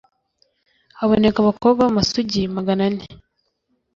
[0.99, 3.05] haboneka abakobwa b'amasugi magana ane